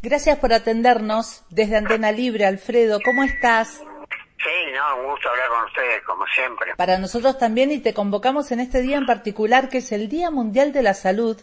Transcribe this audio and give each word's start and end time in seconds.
Gracias 0.00 0.38
por 0.38 0.52
atendernos 0.52 1.42
desde 1.50 1.76
Antena 1.76 2.12
Libre, 2.12 2.46
Alfredo. 2.46 3.00
¿Cómo 3.04 3.24
estás? 3.24 3.82
Sí, 4.38 4.72
no, 4.72 5.00
un 5.02 5.10
gusto 5.10 5.28
hablar 5.28 5.48
con 5.48 5.64
ustedes, 5.64 6.04
como 6.04 6.24
siempre. 6.28 6.76
Para 6.76 6.98
nosotros 6.98 7.36
también 7.36 7.72
y 7.72 7.78
te 7.78 7.92
convocamos 7.92 8.52
en 8.52 8.60
este 8.60 8.80
día 8.80 8.96
en 8.96 9.06
particular, 9.06 9.68
que 9.68 9.78
es 9.78 9.90
el 9.90 10.08
Día 10.08 10.30
Mundial 10.30 10.72
de 10.72 10.82
la 10.82 10.94
Salud, 10.94 11.42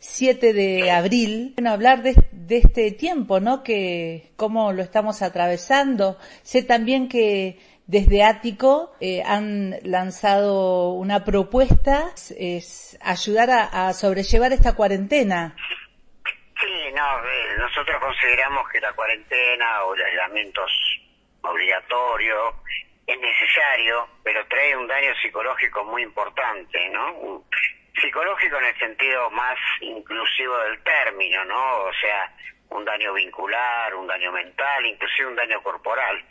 7 0.00 0.52
de 0.52 0.90
abril. 0.90 1.54
Bueno, 1.56 1.70
hablar 1.70 2.02
de, 2.02 2.14
este 2.50 2.90
tiempo, 2.92 3.40
¿no? 3.40 3.62
Que, 3.62 4.32
cómo 4.36 4.74
lo 4.74 4.82
estamos 4.82 5.22
atravesando. 5.22 6.18
Sé 6.42 6.62
también 6.62 7.08
que 7.08 7.58
desde 7.86 8.22
Ático 8.22 8.92
eh, 9.00 9.22
han 9.24 9.76
lanzado 9.82 10.92
una 10.92 11.24
propuesta, 11.24 12.12
es, 12.36 12.98
ayudar 13.00 13.50
a, 13.50 13.88
a 13.88 13.94
sobrellevar 13.94 14.52
esta 14.52 14.74
cuarentena. 14.74 15.56
Sí, 16.60 16.92
no, 16.94 17.18
eh, 17.18 17.53
nosotros 17.74 18.00
consideramos 18.00 18.68
que 18.70 18.80
la 18.80 18.92
cuarentena 18.92 19.82
o 19.82 19.94
el 19.96 20.02
aislamiento 20.02 20.64
obligatorio 21.42 22.54
es 23.04 23.18
necesario, 23.18 24.08
pero 24.22 24.46
trae 24.46 24.76
un 24.76 24.86
daño 24.86 25.12
psicológico 25.20 25.84
muy 25.84 26.02
importante, 26.02 26.88
¿no? 26.90 27.44
Psicológico 28.00 28.58
en 28.58 28.64
el 28.66 28.78
sentido 28.78 29.28
más 29.30 29.58
inclusivo 29.80 30.56
del 30.58 30.84
término, 30.84 31.44
¿no? 31.46 31.78
O 31.78 31.92
sea, 31.94 32.32
un 32.70 32.84
daño 32.84 33.12
vincular, 33.12 33.92
un 33.96 34.06
daño 34.06 34.30
mental, 34.30 34.86
inclusive 34.86 35.26
un 35.26 35.36
daño 35.36 35.60
corporal. 35.60 36.24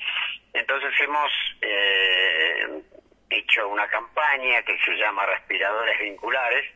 Entonces 0.53 0.93
hemos 1.01 1.31
eh, 1.61 2.81
hecho 3.29 3.67
una 3.67 3.87
campaña 3.89 4.63
que 4.63 4.77
se 4.79 4.91
llama 4.95 5.25
Respiradores 5.25 5.99
Vinculares, 5.99 6.71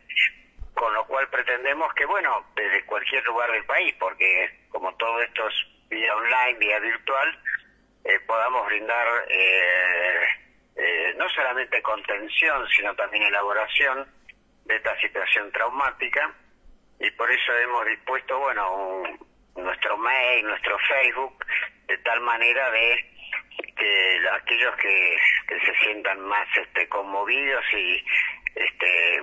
con 0.77 0.93
lo 0.93 1.05
cual 1.07 1.27
pretendemos 1.29 1.91
que, 1.95 2.05
bueno, 2.05 2.45
desde 2.55 2.85
cualquier 2.85 3.25
lugar 3.25 3.51
del 3.51 3.65
país, 3.65 3.95
porque 3.99 4.65
como 4.69 4.95
todo 4.95 5.19
esto 5.21 5.47
es 5.47 5.55
vía 5.89 6.15
online, 6.15 6.59
vía 6.59 6.79
virtual, 6.79 7.39
eh, 8.03 8.19
podamos 8.27 8.67
brindar 8.67 9.07
eh, 9.27 10.27
eh, 10.75 11.13
no 11.17 11.27
solamente 11.29 11.81
contención, 11.81 12.67
sino 12.69 12.95
también 12.95 13.23
elaboración 13.23 14.07
de 14.65 14.75
esta 14.75 14.95
situación 14.99 15.51
traumática, 15.51 16.31
y 16.99 17.09
por 17.11 17.31
eso 17.31 17.57
hemos 17.57 17.85
dispuesto, 17.87 18.37
bueno, 18.37 19.01
nuestro 19.55 19.97
mail, 19.97 20.45
nuestro 20.45 20.77
Facebook, 20.77 21.43
de 21.87 21.97
tal 21.99 22.21
manera 22.21 22.69
de 22.69 23.13
que 23.75 24.19
aquellos 24.31 24.75
que, 24.75 25.17
que 25.47 25.59
se 25.59 25.75
sientan 25.79 26.19
más 26.21 26.47
este, 26.55 26.87
conmovidos 26.87 27.65
y 27.73 28.05
este, 28.55 29.21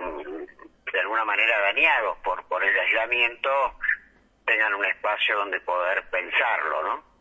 alguna 1.25 1.36
manera 1.36 1.61
dañados 1.61 2.19
por, 2.19 2.44
por 2.48 2.62
el 2.62 2.78
aislamiento 2.78 3.50
tengan 4.47 4.75
un 4.75 4.84
espacio 4.84 5.36
donde 5.36 5.61
poder 5.61 6.05
pensarlo, 6.11 6.83
¿no? 6.83 7.14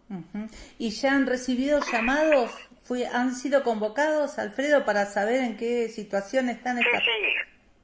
¿Y 0.77 0.89
ya 0.91 1.13
han 1.13 1.25
recibido 1.25 1.79
llamados? 1.79 2.51
Fui, 2.83 3.03
¿Han 3.05 3.33
sido 3.33 3.63
convocados, 3.63 4.37
Alfredo, 4.37 4.85
para 4.85 5.05
saber 5.05 5.39
en 5.39 5.57
qué 5.57 5.87
situación 5.87 6.49
están? 6.49 6.77
Sí, 6.77 6.83
sí. 6.83 7.35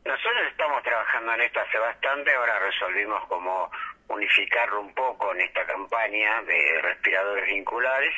Nosotros 0.05 0.43
estamos 0.51 0.83
trabajando 0.83 1.33
en 1.35 1.41
esto 1.41 1.59
hace 1.61 1.77
bastante, 1.79 2.33
ahora 2.33 2.59
resolvimos 2.59 3.25
como 3.27 3.71
unificarlo 4.09 4.81
un 4.81 4.93
poco 4.93 5.33
en 5.33 5.41
esta 5.41 5.65
campaña 5.65 6.41
de 6.43 6.81
respiradores 6.81 7.45
vinculares 7.45 8.13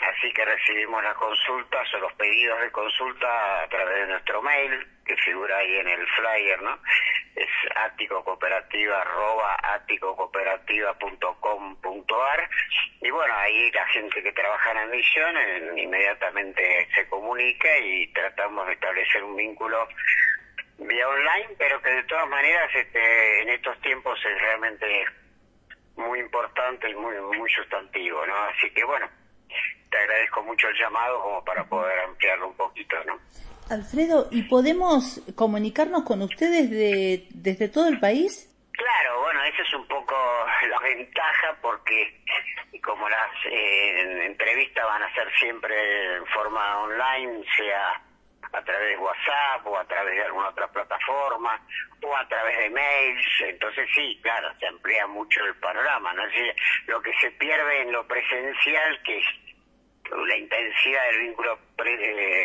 Así 0.00 0.32
que 0.32 0.44
recibimos 0.44 1.02
las 1.02 1.14
consultas 1.14 1.92
o 1.94 1.98
los 1.98 2.12
pedidos 2.12 2.60
de 2.60 2.70
consulta 2.70 3.62
a 3.62 3.68
través 3.68 3.96
de 3.96 4.06
nuestro 4.12 4.40
mail, 4.42 4.86
que 5.04 5.16
figura 5.16 5.56
ahí 5.58 5.76
en 5.76 5.88
el 5.88 6.06
flyer, 6.06 6.62
¿no? 6.62 6.78
Es 7.34 7.48
aticocooperativa, 7.74 9.00
arroba 9.00 9.56
aticocooperativa.com.ar 9.62 12.50
y 13.00 13.10
bueno, 13.10 13.34
ahí 13.36 13.70
la 13.72 13.86
gente 13.88 14.22
que 14.22 14.32
trabaja 14.32 14.70
en 14.72 14.76
la 14.76 14.86
misión 14.86 15.36
inmediatamente 15.76 16.88
se 16.94 17.06
comunica 17.08 17.68
y 17.78 18.06
tratamos 18.12 18.66
de 18.66 18.72
establecer 18.72 19.22
un 19.22 19.36
vínculo 19.36 19.86
vía 20.78 21.08
online, 21.08 21.54
pero 21.58 21.80
que 21.82 21.90
de 21.90 22.04
todas 22.04 22.28
maneras 22.28 22.70
este, 22.74 23.42
en 23.42 23.50
estos 23.50 23.78
tiempos 23.80 24.18
es 24.24 24.40
realmente 24.40 25.04
muy 25.96 26.20
importante 26.20 26.88
y 26.90 26.94
muy, 26.94 27.14
muy 27.36 27.50
sustantivo, 27.50 28.24
¿no? 28.26 28.34
Así 28.44 28.70
que 28.70 28.84
bueno, 28.84 29.08
te 29.90 29.98
agradezco 29.98 30.42
mucho 30.42 30.68
el 30.68 30.78
llamado 30.78 31.22
como 31.22 31.44
para 31.44 31.64
poder 31.64 31.98
ampliarlo 32.00 32.48
un 32.48 32.56
poquito, 32.56 32.96
¿no? 33.04 33.18
Alfredo, 33.70 34.28
¿y 34.30 34.42
podemos 34.42 35.20
comunicarnos 35.34 36.04
con 36.04 36.22
ustedes 36.22 36.70
de, 36.70 37.26
desde 37.30 37.68
todo 37.68 37.88
el 37.88 38.00
país? 38.00 38.48
Claro, 38.72 39.20
bueno, 39.20 39.42
esa 39.44 39.62
es 39.62 39.74
un 39.74 39.86
poco 39.88 40.14
la 40.70 40.78
ventaja 40.80 41.56
porque 41.60 42.22
como 42.82 43.08
las 43.08 43.30
eh, 43.50 44.24
entrevistas 44.26 44.84
van 44.84 45.02
a 45.02 45.14
ser 45.14 45.30
siempre 45.38 46.16
en 46.16 46.26
forma 46.26 46.82
online, 46.82 47.44
sea 47.56 48.02
a 48.52 48.62
través 48.62 48.88
de 48.90 48.96
WhatsApp 48.96 49.66
o 49.66 49.78
a 49.78 49.84
través 49.84 50.14
de 50.16 50.24
alguna 50.24 50.48
otra 50.48 50.68
plataforma 50.68 51.60
o 52.02 52.16
a 52.16 52.26
través 52.28 52.56
de 52.58 52.70
mails, 52.70 53.26
entonces 53.40 53.86
sí, 53.94 54.18
claro, 54.22 54.48
se 54.58 54.66
amplía 54.66 55.06
mucho 55.06 55.44
el 55.44 55.54
panorama, 55.56 56.14
¿no? 56.14 56.24
Es 56.26 56.56
lo 56.86 57.02
que 57.02 57.12
se 57.20 57.30
pierde 57.32 57.82
en 57.82 57.92
lo 57.92 58.06
presencial, 58.06 59.02
que 59.02 59.18
es 59.18 59.26
la 60.10 60.36
intensidad 60.36 61.04
del 61.10 61.20
vínculo 61.20 61.58
eh, 61.84 62.37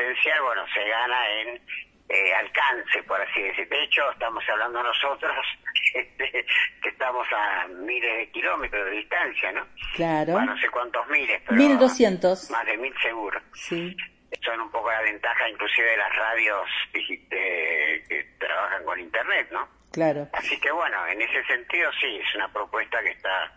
presencial, 0.00 0.42
bueno, 0.42 0.62
se 0.72 0.88
gana 0.88 1.28
en 1.40 1.60
eh, 2.08 2.34
alcance, 2.34 3.02
por 3.04 3.20
así 3.20 3.42
decir. 3.42 3.68
De 3.68 3.84
hecho, 3.84 4.10
estamos 4.12 4.42
hablando 4.48 4.82
nosotros 4.82 5.46
este, 5.94 6.46
que 6.82 6.88
estamos 6.88 7.26
a 7.32 7.66
miles 7.68 8.18
de 8.18 8.30
kilómetros 8.30 8.84
de 8.86 8.90
distancia, 8.92 9.52
¿no? 9.52 9.66
Claro. 9.94 10.40
no 10.40 10.58
sé 10.58 10.68
cuántos 10.70 11.06
miles, 11.08 11.40
pero... 11.46 11.56
1200. 11.56 12.50
Más 12.50 12.66
de 12.66 12.76
mil 12.78 12.94
seguro. 13.00 13.40
Sí. 13.54 13.96
Son 14.44 14.60
un 14.60 14.70
poco 14.70 14.90
la 14.90 15.02
ventaja 15.02 15.48
inclusive 15.48 15.90
de 15.90 15.96
las 15.96 16.16
radios 16.16 16.68
que 16.92 18.26
trabajan 18.38 18.84
con 18.84 18.98
Internet, 18.98 19.48
¿no? 19.50 19.68
Claro. 19.92 20.28
Así 20.32 20.58
que 20.60 20.70
bueno, 20.70 21.04
en 21.08 21.20
ese 21.20 21.44
sentido 21.44 21.90
sí, 22.00 22.16
es 22.16 22.34
una 22.36 22.50
propuesta 22.52 23.00
que 23.02 23.10
está, 23.10 23.52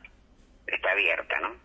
está 0.76 0.92
abierta, 0.92 1.40
¿no? 1.40 1.64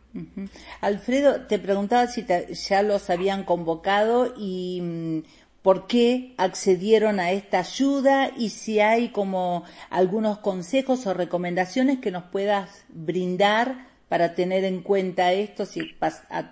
Alfredo, 0.81 1.47
te 1.47 1.59
preguntaba 1.59 2.07
si 2.07 2.27
ya 2.27 2.83
los 2.83 3.11
habían 3.11 3.45
convocado 3.45 4.35
y 4.37 4.81
mm, 4.83 5.23
por 5.63 5.87
qué 5.87 6.35
accedieron 6.39 7.21
a 7.21 7.31
esta 7.33 7.59
ayuda 7.59 8.31
y 8.37 8.51
si 8.51 8.81
hay 8.81 9.11
como 9.11 9.65
algunos 9.91 10.39
consejos 10.39 11.07
o 11.07 11.15
recomendaciones 11.15 11.99
que 12.01 12.11
nos 12.11 12.25
puedas 12.25 12.87
brindar 12.89 13.75
para 14.09 14.35
tener 14.35 14.65
en 14.65 14.83
cuenta 14.83 15.33
esto 15.33 15.67
si 15.67 15.81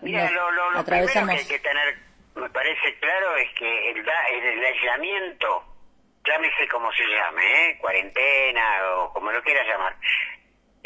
Mira, 0.02 0.30
lo, 0.30 0.50
lo, 0.50 0.78
atravesamos... 0.78 1.34
que 1.34 1.40
hay 1.40 1.46
que 1.46 1.58
tener, 1.60 1.96
me 2.34 2.50
parece 2.50 2.98
claro, 3.00 3.36
es 3.36 3.54
que 3.54 3.90
el, 3.90 3.98
el, 3.98 4.64
aislamiento, 4.64 5.64
llámese 6.26 6.68
como 6.68 6.92
se 6.92 7.04
llame, 7.04 7.70
¿eh? 7.70 7.78
cuarentena 7.80 8.62
o 8.96 9.12
como 9.14 9.32
lo 9.32 9.42
quieras 9.42 9.66
llamar, 9.66 9.96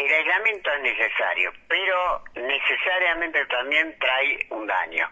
el 0.00 0.14
aislamiento 0.14 0.72
es 0.72 0.80
necesario, 0.80 1.52
pero 1.68 2.24
necesariamente 2.34 3.44
también 3.46 3.98
trae 3.98 4.46
un 4.48 4.66
daño. 4.66 5.08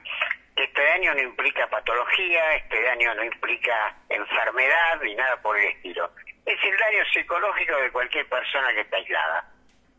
Este 0.56 0.82
daño 0.82 1.14
no 1.14 1.20
implica 1.20 1.68
patología, 1.68 2.54
este 2.54 2.82
daño 2.82 3.14
no 3.14 3.24
implica 3.24 3.94
enfermedad 4.08 5.00
ni 5.02 5.14
nada 5.14 5.36
por 5.42 5.58
el 5.58 5.66
estilo. 5.66 6.10
Es 6.46 6.58
el 6.64 6.76
daño 6.78 7.04
psicológico 7.12 7.76
de 7.76 7.90
cualquier 7.90 8.26
persona 8.28 8.72
que 8.72 8.80
está 8.80 8.96
aislada. 8.96 9.44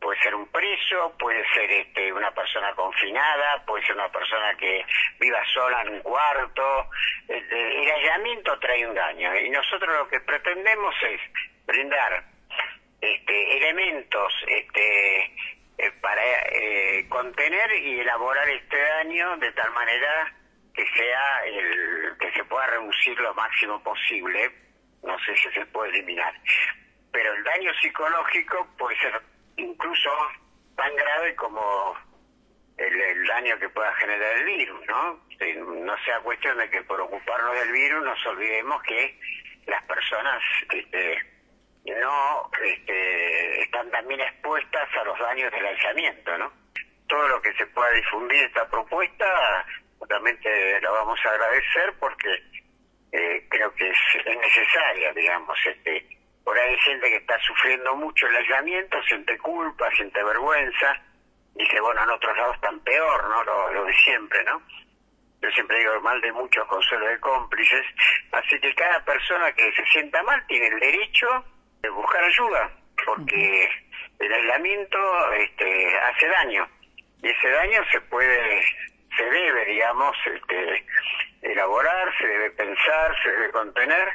Puede 0.02 0.20
ser 0.22 0.34
un 0.34 0.48
preso, 0.48 1.16
puede 1.20 1.46
ser 1.54 1.70
este, 1.70 2.12
una 2.12 2.32
persona 2.32 2.74
confinada, 2.74 3.64
puede 3.66 3.86
ser 3.86 3.96
una 3.96 4.10
persona 4.10 4.56
que 4.56 4.84
viva 5.20 5.40
sola 5.54 5.82
en 5.84 5.90
un 5.90 6.02
cuarto. 6.02 6.90
El, 7.28 7.54
el 7.54 7.92
aislamiento 7.92 8.58
trae 8.60 8.88
un 8.88 8.96
daño 8.96 9.36
y 9.36 9.50
nosotros 9.52 9.96
lo 9.96 10.08
que 10.08 10.20
pretendemos 10.22 10.96
es 11.04 11.22
brindar 11.68 12.24
este, 13.02 13.58
elementos 13.58 14.34
este, 14.48 15.24
eh, 15.78 15.92
para 16.02 16.22
eh, 16.52 17.06
contener 17.10 17.72
y 17.74 18.00
elaborar 18.00 18.48
este 18.50 18.78
daño 18.78 19.38
de 19.38 19.52
tal 19.54 19.72
manera 19.72 20.34
que 20.74 20.86
sea 20.96 21.46
el 21.46 22.18
que 22.20 22.32
se 22.34 22.44
pueda 22.46 22.68
reducir 22.68 23.20
lo 23.20 23.34
máximo 23.34 23.82
posible. 23.84 24.52
No 25.04 25.18
sé 25.20 25.36
si 25.38 25.50
se 25.52 25.66
puede 25.68 25.92
eliminar. 25.92 26.34
Pero 27.12 27.34
el 27.34 27.44
daño 27.44 27.72
psicológico 27.82 28.68
puede 28.78 28.98
ser 29.00 29.22
incluso 29.58 30.10
tan 30.76 30.96
grave 30.96 31.36
como 31.36 31.96
el, 32.78 33.26
daño 33.28 33.60
que 33.60 33.70
pueda 33.70 33.94
generar 33.96 34.38
el 34.38 34.46
virus 34.46 34.86
no 34.88 35.20
no 35.86 35.98
sea 36.04 36.20
cuestión 36.22 36.58
de 36.58 36.70
que 36.70 36.82
por 36.84 37.00
ocuparnos 37.02 37.54
del 37.60 37.72
virus 37.72 38.04
nos 38.04 38.26
olvidemos 38.26 38.82
que 38.84 39.20
las 39.68 39.84
personas 39.84 40.42
este, 40.74 41.18
no 41.92 42.50
este, 42.64 43.62
están 43.62 43.90
también 43.92 44.22
expuestas 44.22 44.90
a 45.00 45.04
los 45.04 45.18
daños 45.20 45.52
del 45.52 45.66
aislamiento, 45.66 46.38
¿no? 46.38 46.52
Todo 47.08 47.28
lo 47.28 47.42
que 47.42 47.54
se 47.54 47.66
pueda 47.68 47.92
difundir 47.92 48.44
esta 48.44 48.68
propuesta, 48.70 49.66
realmente 50.08 50.82
lo 50.82 50.94
vamos 50.94 51.20
a 51.26 51.30
agradecer 51.30 51.94
porque 52.00 52.44
eh, 53.12 53.48
creo 53.50 53.74
que 53.74 53.90
es, 53.90 53.98
necesaria, 54.26 55.14
digamos, 55.14 55.58
este, 55.66 56.08
por 56.44 56.58
ahí 56.58 56.72
hay 56.72 56.80
gente 56.80 57.10
que 57.10 57.18
está 57.18 57.40
sufriendo 57.40 57.96
mucho 57.96 58.28
el 58.28 58.36
aislamiento, 58.36 59.02
siente 59.04 59.38
culpa, 59.38 59.90
siente 59.96 60.24
vergüenza, 60.24 61.02
dice, 61.56 61.80
bueno, 61.82 62.04
en 62.04 62.10
otros 62.10 62.38
lados 62.38 62.56
están 62.56 62.80
peor, 62.82 63.30
¿no? 63.30 63.44
Lo, 63.44 63.74
lo 63.74 63.86
de 63.86 63.94
siempre, 63.94 64.44
¿no? 64.44 64.62
Yo 65.42 65.50
siempre 65.52 65.80
digo 65.80 66.02
mal 66.02 66.20
de 66.22 66.34
muchos 66.34 66.68
consuelo 66.68 67.08
de 67.08 67.20
cómplices, 67.20 67.86
así 68.32 68.60
que 68.60 68.76
cada 68.76 69.04
persona 69.06 69.52
que 69.54 69.72
se 69.74 69.86
sienta 69.86 70.22
mal 70.24 70.46
tiene 70.48 70.68
el 70.68 70.80
derecho 70.80 71.28
de 71.28 71.59
buscar 71.88 72.24
ayuda, 72.24 72.72
porque 73.06 73.70
el 74.20 74.34
aislamiento 74.34 74.98
este, 75.34 75.98
hace 76.00 76.28
daño, 76.28 76.68
y 77.22 77.30
ese 77.30 77.50
daño 77.50 77.82
se 77.92 78.02
puede, 78.02 78.62
se 79.16 79.24
debe, 79.24 79.66
digamos, 79.66 80.16
este, 80.26 80.86
elaborar, 81.42 82.10
se 82.18 82.28
debe 82.28 82.52
pensar, 82.52 83.16
se 83.24 83.32
debe 83.32 83.52
contener, 83.52 84.10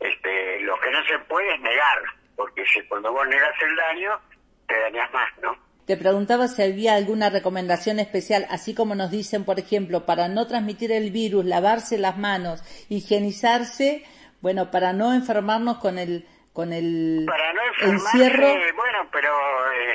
este, 0.00 0.60
lo 0.60 0.78
que 0.80 0.90
no 0.90 1.04
se 1.06 1.18
puede 1.20 1.54
es 1.54 1.60
negar, 1.60 2.02
porque 2.36 2.64
si 2.66 2.82
cuando 2.88 3.12
vos 3.12 3.26
negas 3.26 3.54
el 3.62 3.76
daño, 3.76 4.20
te 4.66 4.78
dañas 4.78 5.12
más, 5.12 5.28
¿no? 5.42 5.68
Te 5.86 5.96
preguntaba 5.96 6.48
si 6.48 6.62
había 6.62 6.96
alguna 6.96 7.30
recomendación 7.30 7.98
especial, 7.98 8.46
así 8.50 8.74
como 8.74 8.94
nos 8.94 9.10
dicen, 9.10 9.46
por 9.46 9.58
ejemplo, 9.58 10.04
para 10.04 10.28
no 10.28 10.46
transmitir 10.46 10.92
el 10.92 11.10
virus, 11.10 11.46
lavarse 11.46 11.96
las 11.96 12.18
manos, 12.18 12.62
higienizarse, 12.90 14.04
bueno, 14.42 14.70
para 14.70 14.92
no 14.92 15.14
enfermarnos 15.14 15.78
con 15.78 15.98
el 15.98 16.28
con 16.58 16.72
el 16.72 17.24
para 17.24 17.52
no 17.52 17.62
encierro. 17.82 18.48
Bueno, 18.74 19.08
pero 19.12 19.30
eh, 19.74 19.94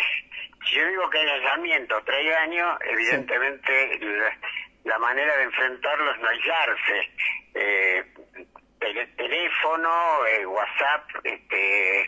si 0.66 0.76
yo 0.76 0.88
digo 0.88 1.10
que 1.10 1.20
el 1.20 1.30
aislamiento 1.30 2.02
trae 2.06 2.36
años, 2.36 2.78
evidentemente 2.86 4.00
la, 4.86 4.98
manera 4.98 5.36
de 5.36 5.44
enfrentarlo 5.44 6.10
es 6.10 6.22
no 6.22 6.30
aislarse. 6.30 7.12
Eh, 7.54 8.04
teléfono, 9.18 10.26
eh, 10.26 10.46
WhatsApp, 10.46 11.10
este, 11.26 12.02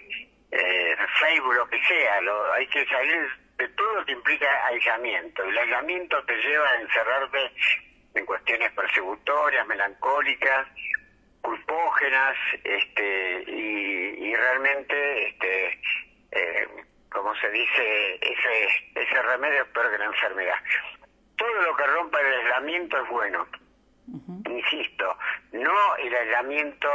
eh, 0.52 0.96
Facebook, 1.20 1.56
lo 1.56 1.68
que 1.68 1.80
sea, 1.84 2.22
lo, 2.22 2.54
hay 2.54 2.68
que 2.68 2.86
salir 2.86 3.28
de 3.58 3.68
todo 3.68 3.94
lo 3.96 4.06
que 4.06 4.14
implica 4.14 4.48
aislamiento. 4.68 5.44
El 5.44 5.58
aislamiento 5.58 6.24
te 6.24 6.36
lleva 6.38 6.70
a 6.70 6.80
encerrarte 6.80 7.52
en 8.14 8.26
cuestiones 8.26 8.72
persecutorias, 8.72 9.68
melancólicas, 9.68 10.66
culpógenas, 11.46 12.36
este, 12.64 13.44
y, 13.48 13.75
realmente, 14.36 15.28
este, 15.28 15.80
eh, 16.32 16.68
como 17.12 17.36
se 17.36 17.50
dice, 17.50 18.16
ese, 18.16 18.92
ese 18.96 19.22
remedio 19.22 19.64
es 19.64 19.70
peor 19.70 19.92
que 19.92 19.98
la 19.98 20.06
enfermedad. 20.06 20.58
Todo 21.38 21.62
lo 21.62 21.76
que 21.76 21.88
rompa 21.88 22.20
el 22.22 22.34
aislamiento 22.34 23.02
es 23.02 23.10
bueno. 23.10 23.48
Insisto, 24.50 25.18
no 25.52 25.96
el 25.98 26.16
aislamiento 26.16 26.90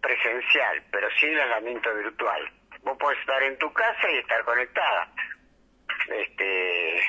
presencial, 0.00 0.82
pero 0.90 1.08
sí 1.18 1.26
el 1.26 1.40
aislamiento 1.40 1.94
virtual. 1.94 2.50
Vos 2.82 2.96
podés 2.98 3.18
estar 3.18 3.42
en 3.42 3.58
tu 3.58 3.72
casa 3.72 4.10
y 4.10 4.18
estar 4.18 4.44
conectada 4.44 5.12
este 6.06 7.00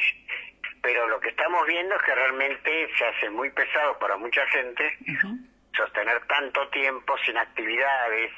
pero 0.81 1.07
lo 1.09 1.19
que 1.19 1.29
estamos 1.29 1.65
viendo 1.67 1.95
es 1.95 2.01
que 2.03 2.15
realmente 2.15 2.89
se 2.97 3.06
hace 3.06 3.29
muy 3.29 3.50
pesado 3.51 4.00
para 4.00 4.15
mucha 4.17 4.45
gente 4.47 4.97
sostener 5.75 6.25
tanto 6.27 6.67
tiempo 6.69 7.17
sin 7.25 7.38
actividades, 7.38 8.31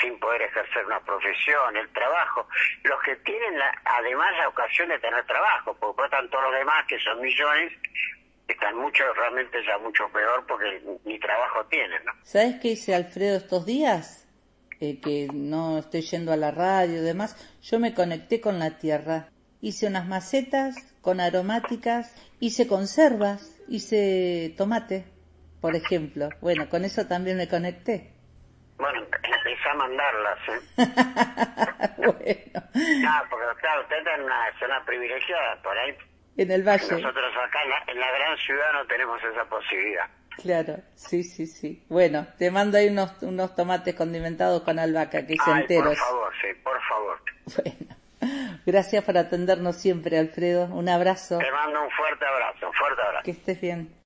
sin, 0.00 0.18
poder 0.18 0.42
ejercer 0.42 0.86
una 0.86 1.00
profesión, 1.00 1.76
el 1.76 1.88
trabajo. 1.92 2.46
Los 2.84 3.00
que 3.02 3.16
tienen 3.16 3.60
además 3.84 4.32
la 4.38 4.48
ocasión 4.48 4.88
de 4.88 4.98
tener 4.98 5.24
trabajo, 5.26 5.76
porque 5.78 5.96
por 5.96 6.10
todos 6.30 6.44
los 6.44 6.54
demás, 6.54 6.84
que 6.86 6.98
son 6.98 7.20
millones, 7.20 7.72
están 8.48 8.76
mucho, 8.76 9.04
realmente 9.14 9.64
ya 9.64 9.78
mucho 9.78 10.08
peor 10.10 10.44
porque 10.46 10.82
ni 11.04 11.18
trabajo 11.18 11.64
tienen. 11.66 12.04
¿no? 12.04 12.12
¿Sabes 12.22 12.60
qué 12.60 12.68
hice 12.68 12.94
Alfredo 12.94 13.36
estos 13.36 13.64
días? 13.66 14.28
Eh, 14.80 15.00
que 15.00 15.28
no 15.32 15.78
estoy 15.78 16.02
yendo 16.02 16.32
a 16.32 16.36
la 16.36 16.50
radio 16.50 16.98
y 16.98 17.04
demás, 17.04 17.36
yo 17.62 17.78
me 17.78 17.94
conecté 17.94 18.40
con 18.40 18.58
la 18.58 18.78
tierra 18.78 19.28
hice 19.62 19.86
unas 19.86 20.06
macetas 20.06 20.74
con 21.00 21.20
aromáticas, 21.20 22.14
hice 22.40 22.66
conservas, 22.66 23.56
hice 23.68 24.54
tomate, 24.58 25.04
por 25.60 25.74
ejemplo. 25.74 26.28
Bueno, 26.40 26.68
con 26.68 26.84
eso 26.84 27.06
también 27.06 27.38
me 27.38 27.48
conecté. 27.48 28.12
A 29.64 29.74
mandarlas, 29.74 30.38
¿eh? 30.48 30.60
bueno. 31.96 32.66
No, 32.74 33.22
porque 33.30 33.60
claro, 33.60 33.82
usted 33.82 33.96
está 33.98 34.14
en 34.16 34.22
una 34.22 34.58
zona 34.58 34.84
privilegiada, 34.84 35.62
por 35.62 35.78
ahí. 35.78 35.96
En 36.36 36.50
el 36.50 36.62
valle. 36.62 36.90
Nosotros 36.90 37.32
acá 37.36 37.60
en 37.86 38.00
la, 38.00 38.10
gran 38.12 38.36
ciudad 38.38 38.72
no 38.72 38.86
tenemos 38.86 39.22
esa 39.22 39.44
posibilidad. 39.44 40.06
Claro, 40.42 40.76
sí, 40.94 41.22
sí, 41.22 41.46
sí. 41.46 41.84
Bueno, 41.88 42.26
te 42.38 42.50
mando 42.50 42.78
ahí 42.78 42.88
unos, 42.88 43.22
unos 43.22 43.54
tomates 43.54 43.94
condimentados 43.94 44.62
con 44.62 44.78
albahaca, 44.78 45.26
que 45.26 45.34
hice 45.34 45.50
enteros. 45.50 45.96
por 45.98 46.06
favor, 46.06 46.32
sí, 46.40 46.48
por 46.62 46.82
favor. 46.82 47.18
Bueno. 47.62 47.96
Gracias 48.64 49.04
por 49.04 49.18
atendernos 49.18 49.76
siempre, 49.76 50.18
Alfredo. 50.18 50.66
Un 50.66 50.88
abrazo. 50.88 51.38
Te 51.38 51.50
mando 51.50 51.82
un 51.82 51.90
fuerte 51.90 52.24
abrazo, 52.24 52.68
un 52.68 52.72
fuerte 52.72 53.02
abrazo. 53.02 53.24
Que 53.24 53.30
estés 53.32 53.60
bien. 53.60 53.92